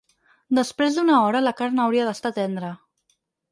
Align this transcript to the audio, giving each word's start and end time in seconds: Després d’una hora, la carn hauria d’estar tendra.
Després 0.59 0.97
d’una 0.99 1.19
hora, 1.27 1.43
la 1.45 1.53
carn 1.61 1.83
hauria 1.85 2.09
d’estar 2.11 2.35
tendra. 2.41 2.75